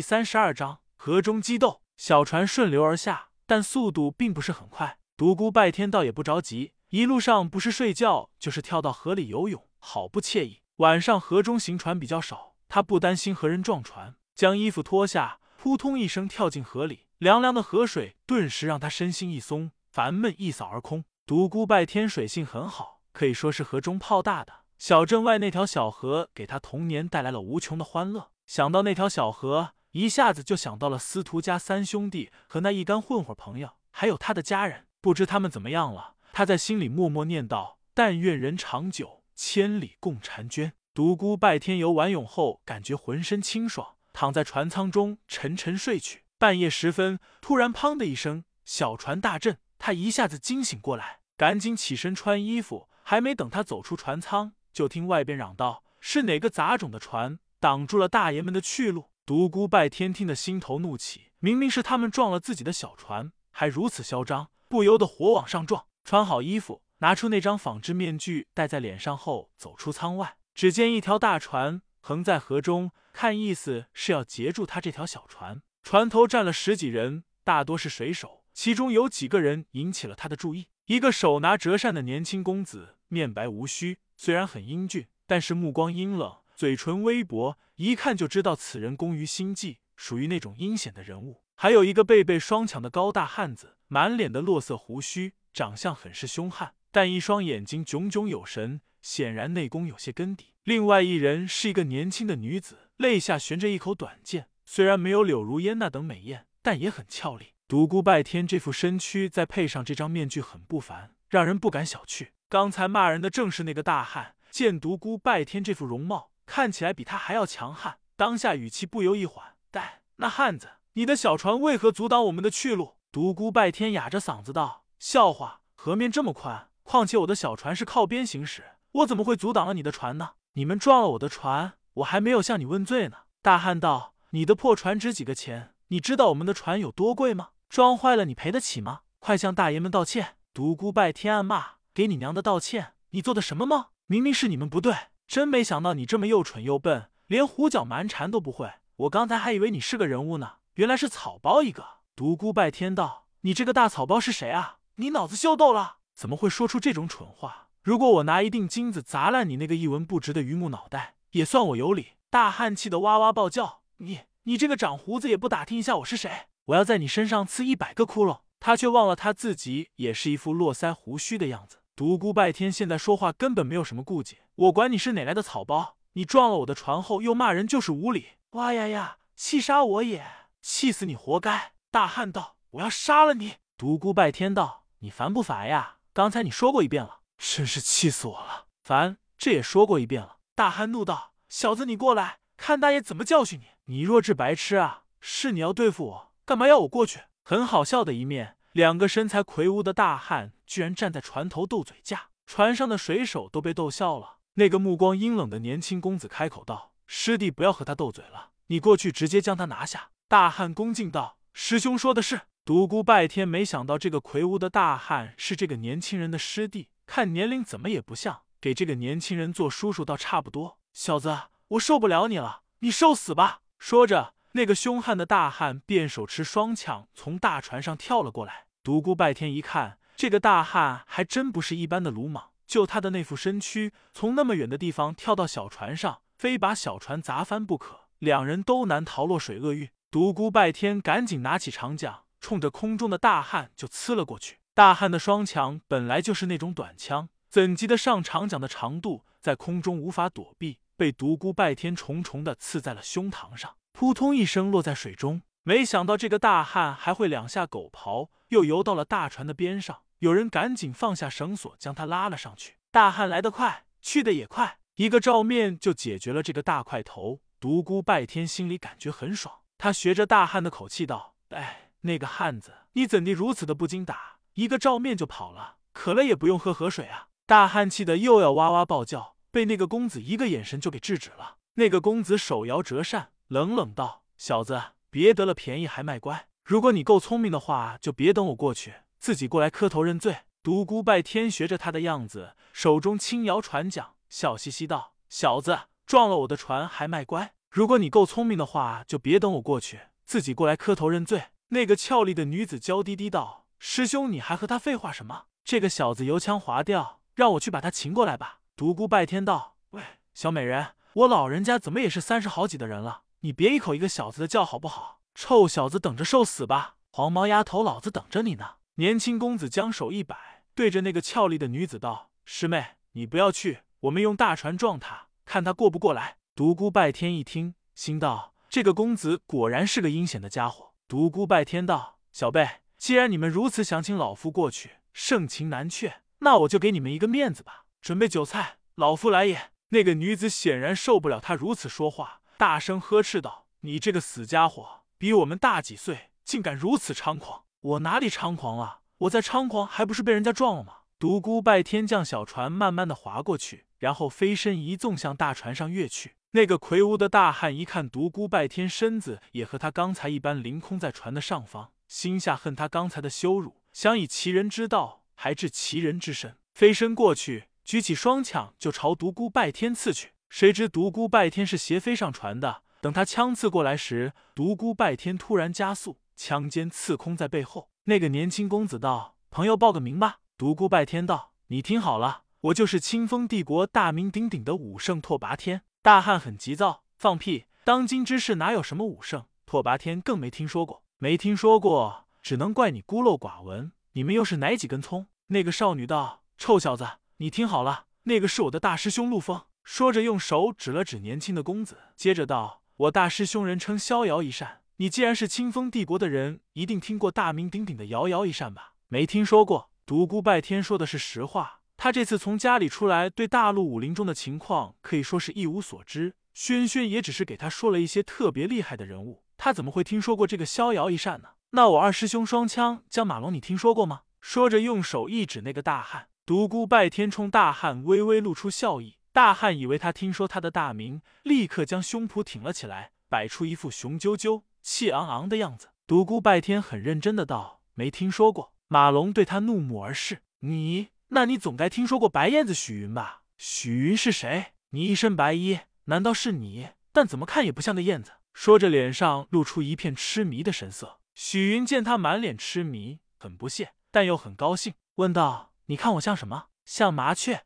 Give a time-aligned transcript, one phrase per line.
[0.00, 1.82] 第三十二章河中激斗。
[1.98, 4.96] 小船顺流而下，但速度并不是很快。
[5.14, 10.62] 独孤拜天倒也不着急，一路上不是睡觉，就是跳到河里游泳，好不惬意。
[10.76, 17.06] 晚上河中行船比较少，他不担心和人撞船，将衣服脱下，扑通一声跳进河里。
[17.18, 21.04] 凉凉的河水顿时让他身心一松，烦闷一扫而空。
[21.26, 24.60] 独孤拜天水性很好，可以说是河中泡大的。
[24.78, 28.30] 小镇外那条小河给他童年带来了无穷的欢乐。
[28.46, 36.14] 想到那条小河，一下子就想到了司徒家三兄弟和那一干混混朋友，还有他的家人，不知他们怎么样了。
[36.32, 46.24] 他在心里默默念道：“但愿人长久，千里共婵娟。”独孤拜天游完泳后，感觉浑身清爽，躺在船舱中沉沉睡去。
[46.38, 52.88] 半夜时分，突然砰的一声，小船大震，他一下子惊醒过来，赶紧起身穿衣服。
[53.02, 65.86] 还没等他走出船舱，就听外边嚷道：“是哪个杂种的船？”挡住了大爷们的去路，独孤拜天听得心头怒起，明明是他们撞了自己的小船，还如此嚣张，不由得火往上撞。
[66.02, 70.36] 穿好衣服，拿出那张仿制面具戴在脸上后，走出舱外。
[70.52, 75.62] 只见一条大船横在河中，看意思是要截住他这条小船。
[75.84, 80.66] 船头站了十几人，大多是水手，其中有几个人引起了他的注意。
[80.86, 86.38] 一个手拿折扇的年轻公子，面白无须，虽然很英俊，但是目光阴冷。
[86.60, 91.40] 嘴唇微薄，一看就知道此人工于心计，属于那种阴险的人物。
[91.54, 100.52] 还有一个背背双强的高大汉子，满脸的络色胡须，长相很是凶悍，但一双眼睛炯炯有神，显然内功有些根底。
[100.64, 107.54] 另外一人是一个年轻的女子，肋下悬着一口短剑，虽然没有柳如烟那等美艳，但也很俏丽。
[107.66, 112.28] 独孤拜天这副身躯，再配上这张面具，很不凡，让人不敢小觑。
[112.50, 116.29] 刚才骂人的正是那个大汉，见独孤拜天这副容貌。
[116.50, 119.54] 看起来比他还要强悍，当下语气不由一缓。
[119.70, 122.96] 但那汉子，你的小船为何阻挡我们的去路？
[123.12, 130.30] 独孤拜天哑着嗓子道：“笑话，河面这么宽，况且我的小船是靠边行驶，我怎么会阻挡了你的船呢？
[130.54, 135.74] 你们撞了我的船，我还没有向你问罪呢。”大汉道：“你的破船值几个钱？
[135.86, 137.50] 你知道我们的船有多贵吗？
[137.68, 139.02] 撞坏了你赔得起吗？
[139.20, 142.94] 快向大爷们道歉！”独孤拜天暗骂：“给你娘的道歉！
[143.10, 143.86] 你做的什么梦？
[144.06, 144.92] 明明是你们不对。”
[145.30, 148.68] 真没想到你这么又蠢又笨，连胡搅蛮缠都不会。
[148.96, 151.86] 我刚才还以为你是个人物呢，原来是草包一个。
[152.16, 154.78] 独孤拜天道，你这个大草包是谁啊？
[154.96, 155.98] 你脑子秀逗了？
[156.16, 157.68] 怎么会说出这种蠢话？
[157.80, 162.14] 如果我拿一锭金子砸烂你那个一文不值的榆木脑袋，也算我有理。
[162.28, 166.48] 大汉气得哇哇暴叫：“你你这个长胡子也不打听一下我是谁？
[166.64, 171.76] 我要在你身上刺一百个窟窿！”他却忘了他自己也是一副络腮胡须的样子。
[172.00, 178.28] 独孤拜天现在说话根本没有什么顾忌，我管你是哪来的草包，你撞了我的船后又骂人就是无礼！
[178.52, 180.24] 哇呀呀，气杀我也！
[180.62, 181.72] 气死你活该！
[181.90, 185.96] 大汉道：“我要杀了你！”独孤拜天道：“你烦不烦呀？
[186.14, 188.64] 刚才你说过一遍了，真是气死我了！
[188.82, 193.66] 烦，这也说过一遍了。”大汉怒道：“小子，你过来，看大爷怎么教训你！
[193.94, 195.02] 你弱智白痴啊！
[195.20, 198.56] 是你要对付我，干嘛要我过去？”很好笑的一面。
[198.72, 204.38] 两个身材魁梧的大汉居然站在船头斗嘴架，船上的水手都被逗笑了。
[204.54, 220.78] 那个目光阴冷的年轻公子开口道：“师弟，不要和他斗嘴了，你过去直接将他拿下。”大汉恭敬道：“师兄说的是。”独孤拜天没想到这个魁梧的大汉是这个年轻人的师弟，看年龄怎么也不像，给这个年轻人做叔叔倒差不多。
[220.92, 221.36] 小子，
[221.68, 223.62] 我受不了你了，你受死吧！
[223.78, 224.34] 说着。
[224.52, 228.66] 那个凶悍的大汉便手持双枪从大船上跳了过来。
[228.82, 238.00] 独孤拜天一看，这个大汉还真不是一般的鲁莽，就他的那副身躯，从那么远的地方跳到小船上，非把小船砸翻不可。
[238.18, 239.88] 两人都难逃落水厄运。
[240.10, 244.58] 独孤拜天赶紧拿起长桨，冲着空中的大汉就刺了过去。
[244.74, 253.76] 大汉的双枪本来就是那种短枪，怎及得上长桨的长度，在空中无法躲避，被独孤拜天重重的刺在了胸膛上。
[254.00, 260.04] 扑通一声落在水中，没想到这个大汉还会两下狗刨，又游到了大船的边上。
[260.20, 262.78] 有人赶紧放下绳索，将他拉了上去。
[262.90, 267.42] 大汉来得快，去的也快，一个照面就解决了这个大块头。
[267.60, 274.38] 独孤拜天心里感觉很爽，他学着大汉的口气道：“哎，那个汉子，你怎地如此的不经打？
[274.54, 281.58] 一个照面就跑了，渴了也不用喝河水啊！”大汉气得又要哇哇暴叫，被那个公子一个眼神就给制止了。
[281.74, 283.32] 那个公子手摇折扇。
[283.50, 284.80] 冷冷道：“小子，
[285.10, 286.46] 别得了便宜还卖乖。
[286.62, 297.52] 如果你够聪明的话，就别等我过去，自己过来磕头认罪。”独孤拜天学着他的样子，手中轻摇船桨，笑嘻嘻道：“小子，撞了我的船还卖乖？
[297.68, 305.46] 如果你够聪明的话，就别等我过去，自己过来磕头认罪。”那个俏丽的女子娇滴滴道：“师兄，你还和他废话什么？
[305.64, 310.02] 这个小子油腔滑调，让我去把他擒过来吧。”独孤拜天道：“喂，
[310.34, 315.20] 小美人，我老人家怎么也是三十好几的人了，你别一口一个小子的叫好不好？
[315.34, 316.96] 臭小子，等着受死吧！
[317.10, 337.86] 黄毛丫头，老子等着你呢！”年轻公子将手一摆，对着那个俏丽的女子道：“师妹，你不要去，我们用大船撞他，看他过不过来。”独孤拜天一听，心道：“这个公子果然是个阴险的家伙。”独孤拜天道：“小辈，既然你们如此想请老夫过去，盛情难却，那我就给你们一个面子吧。
[338.02, 347.64] 准备酒菜，老夫来也。”那个女子显然受不了他如此说话，大声呵斥道：“你这个死家伙，比我们大几岁，竟敢如此猖狂！
[347.80, 349.00] 我哪里猖狂了？
[349.20, 356.36] 我在猖狂，还不是被人家撞了吗？”独孤拜天将小船慢慢的划过去，然后飞身一纵向大船上跃去。
[356.50, 370.32] 那个魁梧的大汉一看独孤拜天身子也和他刚才一般凌空在船的上方，心下恨他刚才的羞辱，想以其人之道还治其人之身，飞身过去，举起双枪就朝独孤拜天刺去。
[370.50, 377.88] 谁知独孤拜天是斜飞上船的，等他枪刺过来时，独孤拜天突然加速，枪尖刺空在背后。
[378.04, 387.66] 那个年轻公子道：“朋友报个名吧。”独孤拜天道：“你听好了，我就是清风帝国大名鼎鼎的武圣拓跋天。”大汉很急躁，放屁！
[387.84, 389.46] 当今之世哪有什么武圣？
[389.64, 393.92] 拓跋天更没听说过，没听说过，只能怪你孤陋寡闻。
[394.14, 395.28] 你们又是哪几根葱？
[395.46, 397.06] 那个少女道：“臭小子，
[397.36, 408.94] 你听好了，那个是我的大师兄陆枫。”说着用手指了指年轻的公子，接着道：“我大师兄人称逍遥一扇，你既然是清风帝国的人，一定听过大名鼎鼎的摇摇一扇吧？
[409.08, 411.82] 没听说过。”独孤拜天说的是实话。
[411.96, 416.34] 他这次从家里出来，对大陆武林中的情况可以说是一无所知。
[416.52, 421.50] 轩轩也只是给他说了一些特别厉害的人物，他怎么会听说过这个逍遥一扇呢？
[421.70, 424.22] 那我二师兄双枪江马龙，你听说过吗？
[424.40, 426.26] 说着，用手一指那个大汉。
[426.44, 429.18] 独孤拜天冲大汉微微露出笑意。
[429.32, 435.90] 大汉以为他听说他的大名，立刻将胸脯挺了起来，摆出一副雄赳赳、气昂昂的样子。
[436.06, 443.42] 独孤拜天很认真的道：“没听说过。”马龙对他怒目而视：“你。”那你总该听说过白燕子许云吧？
[443.56, 444.72] 许云是谁？
[444.90, 446.88] 你一身白衣，难道是你？
[447.12, 448.32] 但怎么看也不像个燕子。
[448.52, 451.20] 说着，脸上露出一片痴迷的神色。
[451.36, 456.66] 许云见他满脸痴迷，很不屑，但又很高兴，问道：“你看我像什么？
[456.84, 457.62] 像麻雀？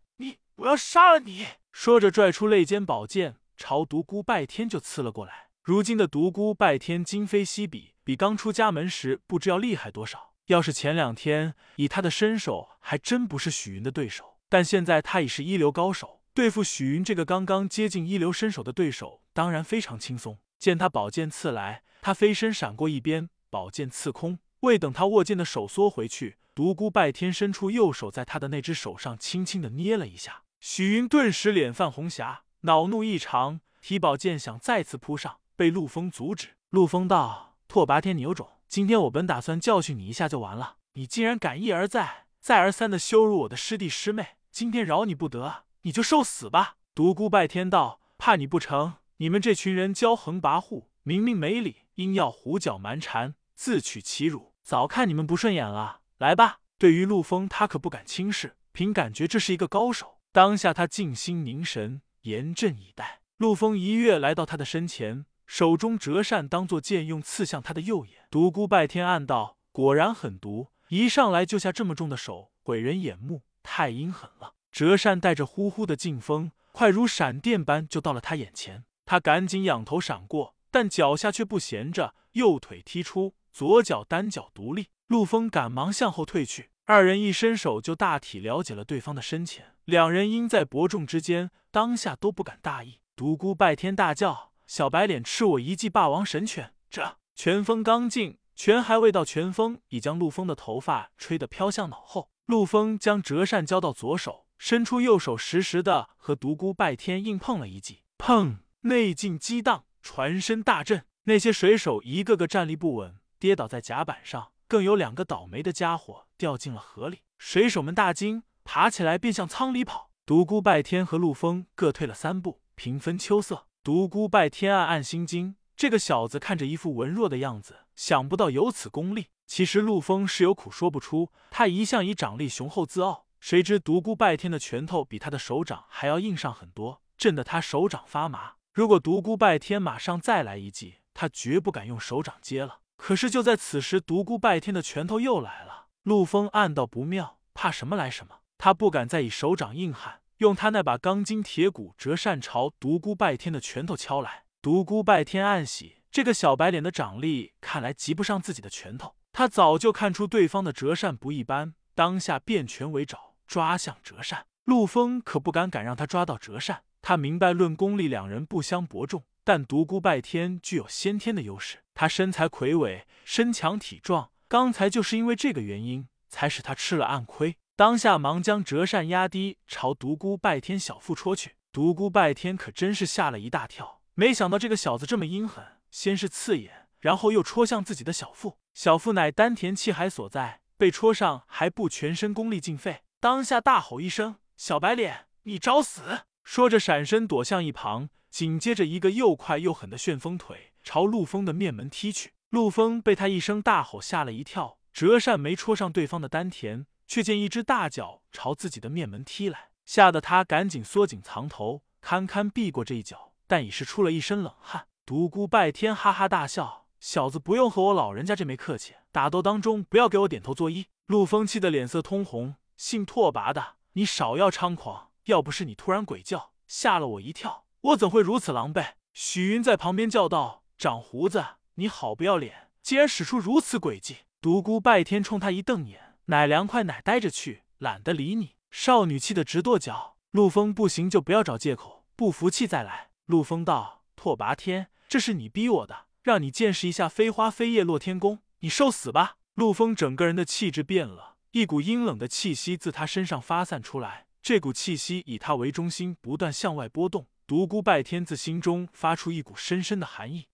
[0.56, 5.48] 我要杀了你！”说着，拽出肋间宝剑，朝独孤拜天就刺了过来。
[5.62, 10.34] 如今的独孤拜天今非昔比，比刚出家门时不知要厉害多少。
[10.46, 14.36] 要是前两天以他的身手，还真不是许云的对手。
[14.48, 20.38] 但现在他已是一流高手，对付许云这个刚刚接近一流身手的对手，当然非常轻松。
[20.58, 24.38] 见他宝剑刺来，他飞身闪过一边，宝剑刺空。
[24.60, 30.43] 未等他握剑的手缩回去，独孤拜天伸出右手，在他的那只手上轻轻的捏了一下。
[30.66, 36.56] 许云顿时脸泛红霞，恼怒异常，提宝剑想再次扑上，被陆枫阻止。
[36.70, 46.76] 陆枫道：“拓跋天，你有种！”今天我本打算教训你一下就完了，你竟然敢一而再、再而三的羞辱我的师弟师妹，今天饶你不得，你就受死吧！
[46.94, 48.94] 独孤拜天道，怕你不成？
[49.18, 56.00] 你们这群人骄横跋扈，明明没理，硬要胡搅蛮缠，自取其辱，早看你们不顺眼了。
[56.16, 56.60] 来吧！
[56.78, 60.12] 对于陆枫，他可不敢轻视，凭感觉这是一个高手。
[60.34, 63.20] 当下他静心凝神，严阵以待。
[63.36, 65.26] 陆枫一跃来到他的身前。
[65.46, 68.26] 手中折扇当作剑用，刺向他的右眼。
[68.32, 74.54] 独孤拜天暗道：果然狠毒，一上来就下这么重的手，毁人眼目，太阴狠了。
[74.72, 78.84] 折扇带着呼呼的劲风，快如闪电般就到了他眼前。
[79.06, 84.88] 他赶紧仰头闪过，但脚下却不闲着，右腿踢出，左脚单脚独立。
[85.06, 89.73] 陆枫赶忙向后退去，二人一伸手就大体了解了对方的深浅。
[89.84, 93.00] 两人因在伯仲之间，当下都不敢大意。
[93.14, 94.52] 独孤拜天大叫。
[94.66, 96.72] 小白脸，吃我一记霸王神拳！
[96.88, 102.30] 这拳风刚劲，拳还未到，拳风已将陆枫的头发吹得飘向脑后。
[102.46, 108.04] 陆枫将折扇交到左手，伸出右手，实时的和独孤拜天硬碰了一记。
[108.16, 108.60] 砰！
[108.80, 117.20] 内劲激荡，船身大震，那些水手一个个站立不稳，跌倒在甲板上，更有两个倒霉的家伙掉进了河里。
[117.36, 120.10] 水手们大惊，爬起来便向舱里跑。
[120.26, 123.66] 独孤拜天和陆枫各退了三步，平分秋色。
[123.82, 129.26] 独孤拜天暗暗心惊，这个小子看着一副文弱的样子，想不到有此功力。
[129.46, 138.54] 其实陆枫是有苦说不出，他一向以掌力雄厚自傲，谁知独孤拜天的拳头比他的手掌还要硬上很多，震得他手掌发麻。
[138.72, 142.80] 如果独孤拜天马上再来一记，他绝不敢用手掌接了。
[142.96, 145.88] 可是就在此时，独孤拜天的拳头又来了。
[146.04, 154.44] 陆枫暗道不妙，怕什么来什么，他不敢再以手掌硬汉，用他那把钢筋铁骨折扇朝独孤拜天的拳头敲来。
[154.62, 159.14] 独孤拜天暗喜，这个小白脸的掌力看来及不上自己的拳头。
[159.32, 164.46] 他早就看出对方的折扇不一般，当下变拳为爪，抓向折扇。
[164.64, 166.84] 陆枫可不敢敢让他抓到折扇。
[167.02, 171.80] 他明白，论功力，两人不相伯仲，但独孤拜天具有先天的优势。
[171.92, 177.58] 他身材魁伟，身强体壮，刚才就是因为这个原因，才使他吃了暗亏。
[177.76, 181.56] 当下忙将折扇压低，朝独孤拜天小腹戳去。
[181.72, 188.58] 独孤拜天可真是吓了一大跳，没想到这个小子这么阴狠，先是刺眼，然后又戳向自己的小腹。
[188.74, 193.00] 小腹乃丹田气海所在，被戳上还不全身功力尽废。
[193.18, 202.34] 当下大吼一声：“小白脸，你找死！”说着闪身躲向一旁，紧接着一个又快又狠的旋风腿朝陆枫的面门踢去。
[202.50, 214.86] 陆枫被他一声大吼吓了一跳，折扇没戳上对方的丹田，却见一只大脚朝自己的面门踢来，吓得他赶紧缩紧藏头，堪堪避过这一脚，但已是出了一身冷汗。
[215.06, 216.86] 独孤拜天哈哈大笑。
[216.98, 218.94] 小子，不用和我老人家这没客气。
[219.12, 220.86] 打斗当中，不要给我点头作揖。
[221.06, 225.10] 陆风气得脸色通红，姓拓跋的，你少要猖狂！
[225.24, 228.94] 要不是你突然鬼叫，吓了我一跳，我怎会如此狼狈？
[229.12, 231.44] 许云在旁边叫道：“长胡子，
[231.74, 238.56] 你好不要脸，竟然使出如此诡计！”独孤拜天冲他一瞪眼，奶凉快，奶呆着去，懒得理你。
[238.70, 240.16] 少女气得直跺脚。
[240.30, 243.10] 陆枫不行就不要找借口，不服气再来。
[243.26, 249.36] 陆枫道：“拓跋天，这是你逼我的。”让你见识一下飞花飞叶落天宫，你受死吧！
[249.54, 257.26] 陆枫整个人的气质变了，一股阴冷的气息自他身上发散出来，这股气息以他为中心不断向外波动。
[257.46, 260.46] 独孤拜天自心中发出一股深深的寒意。